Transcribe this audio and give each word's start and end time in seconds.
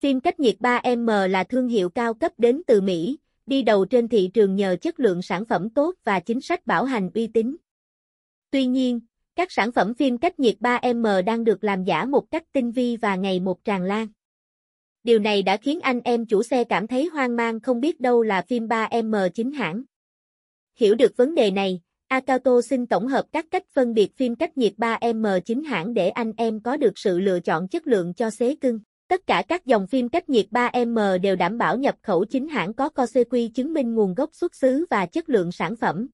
Phim 0.00 0.20
cách 0.20 0.40
nhiệt 0.40 0.56
3M 0.60 1.28
là 1.28 1.44
thương 1.44 1.68
hiệu 1.68 1.90
cao 1.90 2.14
cấp 2.14 2.32
đến 2.38 2.62
từ 2.66 2.80
Mỹ, 2.80 3.18
đi 3.46 3.62
đầu 3.62 3.84
trên 3.84 4.08
thị 4.08 4.30
trường 4.34 4.56
nhờ 4.56 4.76
chất 4.80 5.00
lượng 5.00 5.22
sản 5.22 5.44
phẩm 5.44 5.70
tốt 5.70 5.94
và 6.04 6.20
chính 6.20 6.40
sách 6.40 6.66
bảo 6.66 6.84
hành 6.84 7.10
uy 7.14 7.26
tín. 7.26 7.56
Tuy 8.50 8.66
nhiên, 8.66 9.00
các 9.36 9.52
sản 9.52 9.72
phẩm 9.72 9.94
phim 9.94 10.18
cách 10.18 10.40
nhiệt 10.40 10.56
3M 10.60 11.22
đang 11.22 11.44
được 11.44 11.64
làm 11.64 11.84
giả 11.84 12.04
một 12.04 12.30
cách 12.30 12.42
tinh 12.52 12.72
vi 12.72 12.96
và 12.96 13.16
ngày 13.16 13.40
một 13.40 13.64
tràn 13.64 13.82
lan. 13.82 14.06
Điều 15.02 15.18
này 15.18 15.42
đã 15.42 15.56
khiến 15.56 15.80
anh 15.80 16.00
em 16.04 16.26
chủ 16.26 16.42
xe 16.42 16.64
cảm 16.64 16.86
thấy 16.86 17.06
hoang 17.12 17.36
mang 17.36 17.60
không 17.60 17.80
biết 17.80 18.00
đâu 18.00 18.22
là 18.22 18.42
phim 18.42 18.66
3M 18.66 19.28
chính 19.28 19.52
hãng. 19.52 19.82
Hiểu 20.76 20.94
được 20.94 21.16
vấn 21.16 21.34
đề 21.34 21.50
này, 21.50 21.80
Akato 22.08 22.60
xin 22.62 22.86
tổng 22.86 23.06
hợp 23.06 23.24
các 23.32 23.46
cách 23.50 23.66
phân 23.72 23.94
biệt 23.94 24.16
phim 24.16 24.34
cách 24.34 24.58
nhiệt 24.58 24.72
3M 24.76 25.40
chính 25.40 25.64
hãng 25.64 25.94
để 25.94 26.08
anh 26.08 26.32
em 26.36 26.60
có 26.60 26.76
được 26.76 26.92
sự 26.98 27.18
lựa 27.18 27.40
chọn 27.40 27.68
chất 27.68 27.86
lượng 27.86 28.14
cho 28.14 28.30
xế 28.30 28.54
cưng. 28.60 28.78
Tất 29.10 29.26
cả 29.26 29.42
các 29.48 29.66
dòng 29.66 29.86
phim 29.86 30.08
cách 30.08 30.28
nhiệt 30.28 30.46
3M 30.50 31.18
đều 31.18 31.36
đảm 31.36 31.58
bảo 31.58 31.76
nhập 31.76 31.96
khẩu 32.02 32.24
chính 32.24 32.48
hãng 32.48 32.74
có 32.74 32.88
COCQ 32.88 33.50
chứng 33.54 33.72
minh 33.72 33.94
nguồn 33.94 34.14
gốc 34.14 34.34
xuất 34.34 34.54
xứ 34.54 34.86
và 34.90 35.06
chất 35.06 35.28
lượng 35.28 35.52
sản 35.52 35.76
phẩm. 35.76 36.08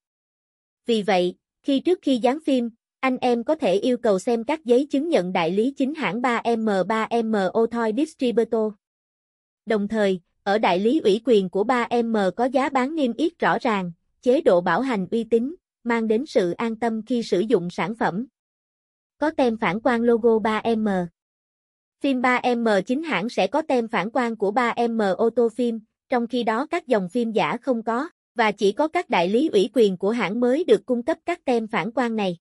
Vì 0.86 1.02
vậy, 1.02 1.34
khi 1.62 1.80
trước 1.80 1.98
khi 2.02 2.18
dán 2.18 2.38
phim, 2.46 2.70
anh 3.00 3.16
em 3.20 3.44
có 3.44 3.54
thể 3.54 3.74
yêu 3.74 3.96
cầu 3.96 4.18
xem 4.18 4.44
các 4.44 4.64
giấy 4.64 4.86
chứng 4.90 5.08
nhận 5.08 5.32
đại 5.32 5.50
lý 5.50 5.74
chính 5.76 5.94
hãng 5.94 6.20
3M3M 6.22 7.50
Otoy 7.58 7.92
Distributor. 7.96 8.72
Đồng 9.66 9.88
thời, 9.88 10.20
ở 10.42 10.58
đại 10.58 10.78
lý 10.78 11.00
ủy 11.00 11.20
quyền 11.24 11.48
của 11.50 11.64
3M 11.64 12.30
có 12.30 12.44
giá 12.44 12.68
bán 12.68 12.94
niêm 12.94 13.12
yết 13.12 13.38
rõ 13.38 13.58
ràng, 13.58 13.92
chế 14.22 14.40
độ 14.40 14.60
bảo 14.60 14.80
hành 14.80 15.06
uy 15.10 15.24
tín, 15.24 15.54
mang 15.84 16.08
đến 16.08 16.26
sự 16.26 16.50
an 16.50 16.76
tâm 16.76 17.02
khi 17.06 17.22
sử 17.22 17.40
dụng 17.40 17.70
sản 17.70 17.94
phẩm. 17.94 18.26
Có 19.18 19.30
tem 19.30 19.56
phản 19.56 19.80
quang 19.80 20.02
logo 20.02 20.30
3M. 20.30 21.06
Phim 22.00 22.20
3M 22.20 22.82
chính 22.82 23.02
hãng 23.02 23.28
sẽ 23.28 23.46
có 23.46 23.62
tem 23.62 23.88
phản 23.88 24.10
quang 24.10 24.36
của 24.36 24.50
3M 24.50 25.14
ô 25.14 25.30
tô 25.30 25.48
phim, 25.48 25.80
trong 26.08 26.26
khi 26.26 26.42
đó 26.42 26.66
các 26.66 26.86
dòng 26.86 27.08
phim 27.08 27.32
giả 27.32 27.56
không 27.56 27.82
có, 27.82 28.08
và 28.34 28.52
chỉ 28.52 28.72
có 28.72 28.88
các 28.88 29.10
đại 29.10 29.28
lý 29.28 29.48
ủy 29.48 29.70
quyền 29.74 29.96
của 29.96 30.10
hãng 30.10 30.40
mới 30.40 30.64
được 30.64 30.86
cung 30.86 31.02
cấp 31.02 31.18
các 31.26 31.44
tem 31.44 31.66
phản 31.66 31.92
quang 31.92 32.16
này. 32.16 32.38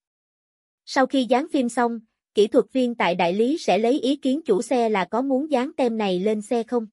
Sau 0.85 1.05
khi 1.05 1.25
dán 1.25 1.47
phim 1.51 1.69
xong, 1.69 1.99
kỹ 2.33 2.47
thuật 2.47 2.65
viên 2.73 2.95
tại 2.95 3.15
đại 3.15 3.33
lý 3.33 3.57
sẽ 3.57 3.77
lấy 3.77 3.99
ý 3.99 4.15
kiến 4.15 4.41
chủ 4.45 4.61
xe 4.61 4.89
là 4.89 5.05
có 5.05 5.21
muốn 5.21 5.51
dán 5.51 5.71
tem 5.77 5.97
này 5.97 6.19
lên 6.19 6.41
xe 6.41 6.63
không. 6.63 6.87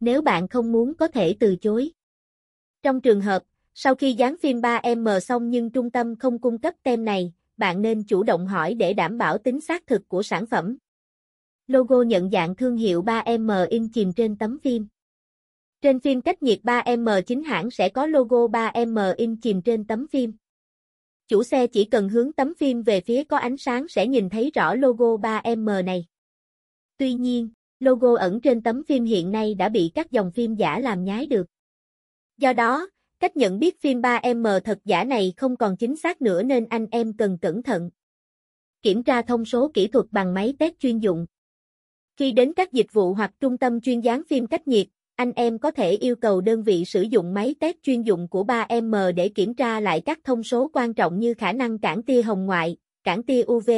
Nếu 0.00 0.22
bạn 0.22 0.48
không 0.48 0.72
muốn 0.72 0.94
có 0.94 1.08
thể 1.08 1.36
từ 1.40 1.56
chối. 1.56 1.90
Trong 2.82 3.00
trường 3.00 3.20
hợp, 3.20 3.42
sau 3.74 3.94
khi 3.94 4.12
dán 4.12 4.36
phim 4.42 4.60
3M 4.60 5.20
xong 5.20 5.50
nhưng 5.50 5.70
trung 5.70 5.90
tâm 5.90 6.16
không 6.16 6.38
cung 6.38 6.58
cấp 6.58 6.74
tem 6.82 7.04
này, 7.04 7.32
bạn 7.56 7.82
nên 7.82 8.02
chủ 8.02 8.22
động 8.22 8.46
hỏi 8.46 8.74
để 8.74 8.92
đảm 8.94 9.18
bảo 9.18 9.38
tính 9.38 9.60
xác 9.60 9.86
thực 9.86 10.08
của 10.08 10.22
sản 10.22 10.46
phẩm. 10.46 10.78
Logo 11.66 12.02
nhận 12.02 12.30
dạng 12.30 12.56
thương 12.56 12.76
hiệu 12.76 13.02
3M 13.02 13.66
in 13.68 13.88
chìm 13.88 14.12
trên 14.12 14.38
tấm 14.38 14.58
phim. 14.58 14.86
Trên 15.80 16.00
phim 16.00 16.20
cách 16.20 16.42
nhiệt 16.42 16.60
3M 16.62 17.22
chính 17.22 17.42
hãng 17.42 17.70
sẽ 17.70 17.88
có 17.88 18.06
logo 18.06 18.36
3M 18.36 19.14
in 19.16 19.36
chìm 19.36 19.62
trên 19.62 19.86
tấm 19.86 20.06
phim. 20.08 20.32
Chủ 21.28 21.42
xe 21.42 21.66
chỉ 21.66 21.84
cần 21.84 22.08
hướng 22.08 22.32
tấm 22.32 22.54
phim 22.54 22.82
về 22.82 23.00
phía 23.00 23.24
có 23.24 23.36
ánh 23.36 23.56
sáng 23.56 23.88
sẽ 23.88 24.06
nhìn 24.06 24.28
thấy 24.28 24.50
rõ 24.54 24.74
logo 24.74 25.06
3M 25.06 25.84
này. 25.84 26.06
Tuy 26.96 27.14
nhiên, 27.14 27.50
logo 27.80 28.16
ẩn 28.16 28.40
trên 28.40 28.62
tấm 28.62 28.84
phim 28.84 29.04
hiện 29.04 29.32
nay 29.32 29.54
đã 29.54 29.68
bị 29.68 29.90
các 29.94 30.10
dòng 30.10 30.32
phim 30.32 30.54
giả 30.54 30.78
làm 30.78 31.04
nhái 31.04 31.26
được. 31.26 31.46
Do 32.36 32.52
đó, 32.52 32.88
cách 33.20 33.36
nhận 33.36 33.58
biết 33.58 33.80
phim 33.80 34.00
3M 34.00 34.60
thật 34.60 34.78
giả 34.84 35.04
này 35.04 35.32
không 35.36 35.56
còn 35.56 35.76
chính 35.76 35.96
xác 35.96 36.22
nữa 36.22 36.42
nên 36.42 36.66
anh 36.68 36.86
em 36.90 37.12
cần 37.12 37.38
cẩn 37.42 37.62
thận. 37.62 37.90
Kiểm 38.82 39.02
tra 39.02 39.22
thông 39.22 39.44
số 39.44 39.70
kỹ 39.74 39.88
thuật 39.88 40.06
bằng 40.10 40.34
máy 40.34 40.54
test 40.58 40.74
chuyên 40.78 40.98
dụng. 40.98 41.26
Khi 42.16 42.32
đến 42.32 42.52
các 42.52 42.72
dịch 42.72 42.92
vụ 42.92 43.14
hoặc 43.14 43.32
trung 43.40 43.58
tâm 43.58 43.80
chuyên 43.80 44.00
dán 44.00 44.22
phim 44.28 44.46
cách 44.46 44.68
nhiệt, 44.68 44.86
anh 45.16 45.32
em 45.32 45.58
có 45.58 45.70
thể 45.70 45.90
yêu 45.90 46.16
cầu 46.16 46.40
đơn 46.40 46.62
vị 46.62 46.84
sử 46.84 47.02
dụng 47.02 47.34
máy 47.34 47.54
test 47.60 47.76
chuyên 47.82 48.02
dụng 48.02 48.28
của 48.28 48.44
3M 48.44 49.12
để 49.12 49.28
kiểm 49.28 49.54
tra 49.54 49.80
lại 49.80 50.00
các 50.00 50.18
thông 50.24 50.42
số 50.42 50.70
quan 50.72 50.94
trọng 50.94 51.18
như 51.18 51.34
khả 51.34 51.52
năng 51.52 51.78
cản 51.78 52.02
tia 52.02 52.22
hồng 52.22 52.46
ngoại, 52.46 52.76
cản 53.04 53.22
tia 53.22 53.42
UV, 53.52 53.70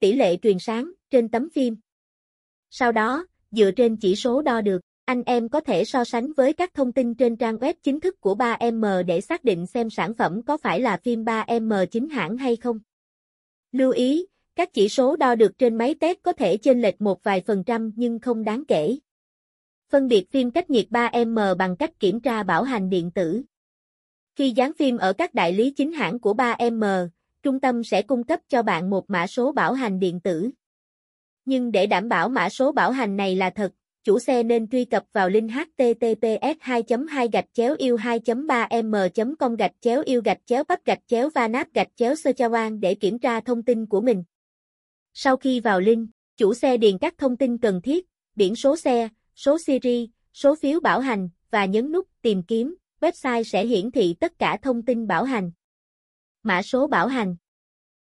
tỷ 0.00 0.12
lệ 0.12 0.36
truyền 0.42 0.58
sáng 0.58 0.92
trên 1.10 1.28
tấm 1.28 1.48
phim. 1.50 1.76
Sau 2.70 2.92
đó, 2.92 3.26
dựa 3.50 3.70
trên 3.70 3.96
chỉ 3.96 4.16
số 4.16 4.42
đo 4.42 4.60
được, 4.60 4.80
anh 5.04 5.22
em 5.26 5.48
có 5.48 5.60
thể 5.60 5.84
so 5.84 6.04
sánh 6.04 6.32
với 6.32 6.52
các 6.52 6.74
thông 6.74 6.92
tin 6.92 7.14
trên 7.14 7.36
trang 7.36 7.56
web 7.56 7.74
chính 7.82 8.00
thức 8.00 8.20
của 8.20 8.34
3M 8.34 9.02
để 9.02 9.20
xác 9.20 9.44
định 9.44 9.66
xem 9.66 9.90
sản 9.90 10.14
phẩm 10.14 10.42
có 10.42 10.56
phải 10.56 10.80
là 10.80 10.96
phim 10.96 11.24
3M 11.24 11.86
chính 11.86 12.08
hãng 12.08 12.36
hay 12.36 12.56
không. 12.56 12.78
Lưu 13.72 13.90
ý, 13.90 14.26
các 14.56 14.72
chỉ 14.72 14.88
số 14.88 15.16
đo 15.16 15.34
được 15.34 15.58
trên 15.58 15.74
máy 15.74 15.94
test 16.00 16.18
có 16.22 16.32
thể 16.32 16.56
chênh 16.56 16.82
lệch 16.82 17.00
một 17.00 17.24
vài 17.24 17.42
phần 17.46 17.64
trăm 17.64 17.92
nhưng 17.96 18.18
không 18.18 18.44
đáng 18.44 18.64
kể. 18.68 18.98
Phân 19.90 20.08
biệt 20.08 20.30
phim 20.30 20.50
cách 20.50 20.70
nhiệt 20.70 20.86
3M 20.90 21.56
bằng 21.56 21.76
cách 21.76 22.00
kiểm 22.00 22.20
tra 22.20 22.42
bảo 22.42 22.62
hành 22.62 22.90
điện 22.90 23.10
tử. 23.10 23.42
Khi 24.36 24.50
dán 24.50 24.72
phim 24.72 24.96
ở 24.96 25.12
các 25.12 25.34
đại 25.34 25.52
lý 25.52 25.70
chính 25.70 25.92
hãng 25.92 26.18
của 26.18 26.34
3M, 26.34 27.08
trung 27.42 27.60
tâm 27.60 27.84
sẽ 27.84 28.02
cung 28.02 28.24
cấp 28.24 28.40
cho 28.48 28.62
bạn 28.62 28.90
một 28.90 29.10
mã 29.10 29.26
số 29.26 29.52
bảo 29.52 29.72
hành 29.72 30.00
điện 30.00 30.20
tử. 30.20 30.50
Nhưng 31.44 31.72
để 31.72 31.86
đảm 31.86 32.08
bảo 32.08 32.28
mã 32.28 32.48
số 32.48 32.72
bảo 32.72 32.90
hành 32.90 33.16
này 33.16 33.36
là 33.36 33.50
thật, 33.50 33.72
chủ 34.04 34.18
xe 34.18 34.42
nên 34.42 34.68
truy 34.68 34.84
cập 34.84 35.04
vào 35.12 35.28
link 35.28 35.50
https 35.50 36.56
2 36.60 36.82
2 37.08 37.28
gạch 37.32 37.46
chéo 37.52 37.74
yêu 37.78 37.96
2 37.96 38.20
3 38.48 38.68
m 38.82 38.94
com 39.38 39.56
gạch 39.56 39.72
chéo 39.80 40.02
yêu 40.06 40.22
gạch 40.24 40.40
chéo 40.46 40.64
bắp 40.64 40.84
gạch 40.84 41.00
chéo 41.06 41.30
va 41.30 41.48
nắp 41.48 41.72
gạch 41.74 41.88
chéo 41.96 42.14
sơ 42.14 42.32
để 42.80 42.94
kiểm 42.94 43.18
tra 43.18 43.40
thông 43.40 43.62
tin 43.62 43.86
của 43.86 44.00
mình. 44.00 44.24
Sau 45.16 45.36
khi 45.36 45.60
vào 45.60 45.80
link, 45.80 46.10
chủ 46.36 46.54
xe 46.54 46.76
điền 46.76 46.98
các 46.98 47.14
thông 47.18 47.36
tin 47.36 47.58
cần 47.58 47.80
thiết, 47.80 48.06
biển 48.36 48.56
số 48.56 48.76
xe, 48.76 49.08
số 49.34 49.58
series, 49.58 50.10
số 50.32 50.54
phiếu 50.54 50.80
bảo 50.80 51.00
hành 51.00 51.28
và 51.50 51.64
nhấn 51.64 51.92
nút 51.92 52.08
tìm 52.22 52.42
kiếm, 52.42 52.74
website 53.00 53.42
sẽ 53.42 53.66
hiển 53.66 53.90
thị 53.90 54.14
tất 54.20 54.38
cả 54.38 54.58
thông 54.62 54.82
tin 54.82 55.06
bảo 55.06 55.24
hành. 55.24 55.50
Mã 56.42 56.62
số 56.62 56.86
bảo 56.86 57.06
hành, 57.06 57.36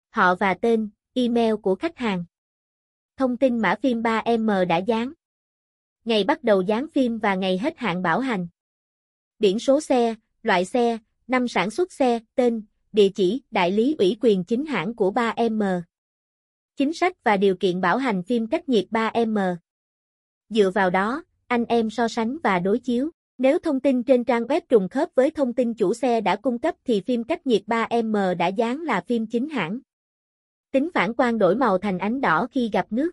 họ 0.10 0.36
và 0.36 0.54
tên, 0.54 0.90
email 1.14 1.56
của 1.56 1.76
khách 1.76 1.98
hàng. 1.98 2.26
Thông 3.18 3.38
tin 3.38 3.58
mã 3.58 3.76
phim 3.82 4.02
3M 4.02 4.66
đã 4.66 4.78
dán. 4.78 5.14
Ngày 6.06 6.24
bắt 6.24 6.44
đầu 6.44 6.62
dán 6.62 6.88
phim 6.94 7.18
và 7.18 7.36
ngày 7.36 7.58
hết 7.58 7.78
hạn 7.78 8.02
bảo 8.02 8.20
hành. 8.20 8.48
Biển 9.40 9.60
số 9.60 9.82
xe, 9.82 10.16
loại 10.44 10.66
xe, 10.66 10.98
năm 11.28 11.48
sản 11.48 11.70
xuất 11.70 11.94
xe, 11.94 12.20
tên, 12.36 12.66
địa 12.92 13.10
chỉ, 13.16 13.42
đại 13.52 13.72
lý 13.72 13.96
ủy 14.00 14.18
quyền 14.22 14.44
chính 14.44 14.66
hãng 14.66 14.96
của 14.96 15.12
3M. 15.12 15.82
Chính 16.80 16.94
sách 16.94 17.24
và 17.24 17.38
điều 17.38 17.56
kiện 17.56 17.82
bảo 17.82 17.98
hành 17.98 18.24
phim 18.24 18.48
cách 18.48 18.70
nhiệt 18.70 18.86
3M. 18.92 19.56
Dựa 20.50 20.72
vào 20.76 20.90
đó, 20.90 21.24
anh 21.48 21.66
em 21.66 21.90
so 21.90 22.08
sánh 22.08 22.38
và 22.44 22.60
đối 22.60 22.80
chiếu. 22.80 23.12
Nếu 23.38 23.60
thông 23.60 23.80
tin 23.80 24.04
trên 24.04 24.24
trang 24.24 24.44
web 24.44 24.62
trùng 24.70 24.90
khớp 24.90 25.10
với 25.16 25.32
thông 25.32 25.54
tin 25.54 25.74
chủ 25.74 25.94
xe 25.94 26.22
đã 26.22 26.36
cung 26.36 26.60
cấp 26.60 26.76
thì 26.86 27.02
phim 27.02 27.24
cách 27.24 27.48
nhiệt 27.48 27.62
3M 27.68 28.36
đã 28.36 28.48
dán 28.48 28.82
là 28.82 29.02
phim 29.02 29.28
chính 29.28 29.50
hãng. 29.50 29.80
Tính 30.72 30.90
phản 30.94 31.14
quang 31.14 31.38
đổi 31.38 31.56
màu 31.56 31.78
thành 31.78 31.98
ánh 31.98 32.22
đỏ 32.22 32.48
khi 32.52 32.70
gặp 32.74 32.88
nước. 32.90 33.12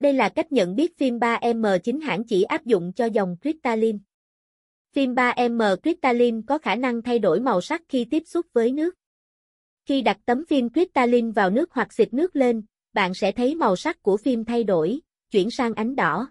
Đây 0.00 0.12
là 0.12 0.28
cách 0.28 0.52
nhận 0.52 0.76
biết 0.76 0.98
phim 0.98 1.18
3M 1.18 1.78
chính 1.78 2.00
hãng 2.00 2.24
chỉ 2.24 2.42
áp 2.42 2.64
dụng 2.64 2.92
cho 2.92 3.06
dòng 3.06 3.36
crystalline. 3.42 3.98
Phim 4.92 5.14
3M 5.14 5.76
crystalline 5.76 6.40
có 6.46 6.58
khả 6.58 6.74
năng 6.74 7.02
thay 7.02 7.18
đổi 7.18 7.40
màu 7.40 7.60
sắc 7.60 7.82
khi 7.88 8.04
tiếp 8.04 8.22
xúc 8.26 8.46
với 8.52 8.72
nước. 8.72 8.94
Khi 9.86 10.02
đặt 10.02 10.18
tấm 10.26 10.44
phim 10.46 10.70
crystalline 10.70 11.30
vào 11.30 11.50
nước 11.50 11.72
hoặc 11.72 11.92
xịt 11.92 12.14
nước 12.14 12.36
lên, 12.36 12.62
bạn 12.92 13.14
sẽ 13.14 13.32
thấy 13.32 13.54
màu 13.54 13.76
sắc 13.76 14.02
của 14.02 14.16
phim 14.16 14.44
thay 14.44 14.64
đổi, 14.64 15.00
chuyển 15.30 15.50
sang 15.50 15.74
ánh 15.74 15.96
đỏ. 15.96 16.28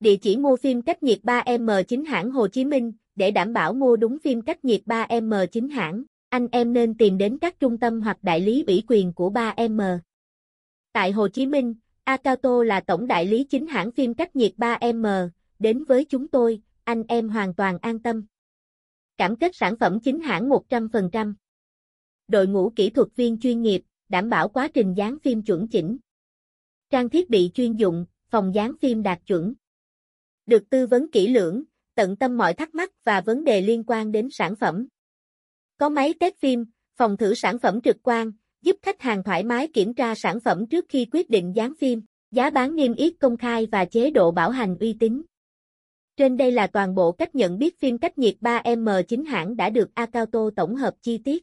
Địa 0.00 0.16
chỉ 0.16 0.36
mua 0.36 0.56
phim 0.56 0.82
cách 0.82 1.02
nhiệt 1.02 1.18
3M 1.22 1.82
chính 1.82 2.04
hãng 2.04 2.30
Hồ 2.30 2.48
Chí 2.48 2.64
Minh, 2.64 2.92
để 3.14 3.30
đảm 3.30 3.52
bảo 3.52 3.72
mua 3.72 3.96
đúng 3.96 4.18
phim 4.18 4.42
cách 4.42 4.64
nhiệt 4.64 4.82
3M 4.86 5.46
chính 5.46 5.68
hãng, 5.68 6.02
anh 6.28 6.48
em 6.52 6.72
nên 6.72 6.96
tìm 6.96 7.18
đến 7.18 7.38
các 7.38 7.60
trung 7.60 7.78
tâm 7.78 8.00
hoặc 8.00 8.18
đại 8.22 8.40
lý 8.40 8.64
ủy 8.66 8.82
quyền 8.88 9.12
của 9.12 9.30
3M. 9.30 9.98
Tại 10.92 11.12
Hồ 11.12 11.28
Chí 11.28 11.46
Minh, 11.46 11.74
Akato 12.04 12.62
là 12.62 12.80
tổng 12.80 13.06
đại 13.06 13.26
lý 13.26 13.44
chính 13.44 13.66
hãng 13.66 13.92
phim 13.92 14.14
cách 14.14 14.36
nhiệt 14.36 14.52
3M, 14.56 15.28
đến 15.58 15.84
với 15.84 16.04
chúng 16.04 16.28
tôi, 16.28 16.62
anh 16.84 17.02
em 17.08 17.28
hoàn 17.28 17.54
toàn 17.54 17.78
an 17.78 17.98
tâm. 17.98 18.26
Cảm 19.16 19.36
kết 19.36 19.56
sản 19.56 19.76
phẩm 19.76 20.00
chính 20.00 20.20
hãng 20.20 20.48
100%. 20.48 21.34
Đội 22.28 22.46
ngũ 22.46 22.72
kỹ 22.76 22.90
thuật 22.90 23.08
viên 23.16 23.38
chuyên 23.38 23.62
nghiệp, 23.62 23.82
đảm 24.08 24.30
bảo 24.30 24.48
quá 24.48 24.68
trình 24.68 24.94
dán 24.94 25.18
phim 25.22 25.42
chuẩn 25.42 25.68
chỉnh. 25.68 25.98
Trang 26.90 27.08
thiết 27.08 27.30
bị 27.30 27.50
chuyên 27.54 27.72
dụng, 27.72 28.06
phòng 28.28 28.54
dán 28.54 28.72
phim 28.80 29.02
đạt 29.02 29.20
chuẩn. 29.26 29.54
Được 30.46 30.70
tư 30.70 30.86
vấn 30.86 31.10
kỹ 31.10 31.28
lưỡng, 31.28 31.62
tận 31.94 32.16
tâm 32.16 32.36
mọi 32.36 32.54
thắc 32.54 32.74
mắc 32.74 32.92
và 33.04 33.20
vấn 33.20 33.44
đề 33.44 33.60
liên 33.60 33.84
quan 33.86 34.12
đến 34.12 34.28
sản 34.30 34.56
phẩm. 34.56 34.88
Có 35.76 35.88
máy 35.88 36.14
test 36.20 36.34
phim, 36.38 36.64
phòng 36.96 37.16
thử 37.16 37.34
sản 37.34 37.58
phẩm 37.58 37.80
trực 37.80 37.96
quan, 38.02 38.32
giúp 38.62 38.76
khách 38.82 39.00
hàng 39.00 39.22
thoải 39.22 39.44
mái 39.44 39.68
kiểm 39.68 39.94
tra 39.94 40.14
sản 40.14 40.40
phẩm 40.40 40.66
trước 40.66 40.84
khi 40.88 41.06
quyết 41.12 41.30
định 41.30 41.52
dán 41.56 41.74
phim, 41.74 42.02
giá 42.30 42.50
bán 42.50 42.76
niêm 42.76 42.94
yết 42.94 43.12
công 43.20 43.36
khai 43.36 43.66
và 43.72 43.84
chế 43.84 44.10
độ 44.10 44.30
bảo 44.30 44.50
hành 44.50 44.76
uy 44.80 44.96
tín. 45.00 45.22
Trên 46.16 46.36
đây 46.36 46.52
là 46.52 46.66
toàn 46.66 46.94
bộ 46.94 47.12
cách 47.12 47.34
nhận 47.34 47.58
biết 47.58 47.78
phim 47.78 47.98
cách 47.98 48.18
nhiệt 48.18 48.34
3M 48.40 49.02
chính 49.02 49.24
hãng 49.24 49.56
đã 49.56 49.70
được 49.70 49.94
Akato 49.94 50.50
tổng 50.56 50.76
hợp 50.76 50.94
chi 51.02 51.18
tiết 51.18 51.42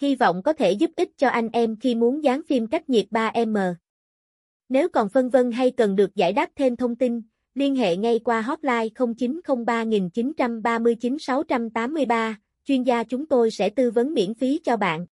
hy 0.00 0.14
vọng 0.14 0.42
có 0.42 0.52
thể 0.52 0.72
giúp 0.72 0.90
ích 0.96 1.10
cho 1.16 1.28
anh 1.28 1.48
em 1.52 1.76
khi 1.76 1.94
muốn 1.94 2.24
dán 2.24 2.40
phim 2.48 2.66
cách 2.66 2.90
nhiệt 2.90 3.06
3M. 3.10 3.74
Nếu 4.68 4.88
còn 4.88 5.08
phân 5.08 5.30
vân 5.30 5.52
hay 5.52 5.70
cần 5.70 5.96
được 5.96 6.14
giải 6.14 6.32
đáp 6.32 6.50
thêm 6.56 6.76
thông 6.76 6.96
tin, 6.96 7.22
liên 7.54 7.76
hệ 7.76 7.96
ngay 7.96 8.18
qua 8.18 8.40
hotline 8.40 8.88
0903 9.16 9.84
939 10.14 11.18
683, 11.18 12.40
chuyên 12.64 12.82
gia 12.82 13.04
chúng 13.04 13.26
tôi 13.26 13.50
sẽ 13.50 13.68
tư 13.68 13.90
vấn 13.90 14.14
miễn 14.14 14.34
phí 14.34 14.60
cho 14.64 14.76
bạn. 14.76 15.06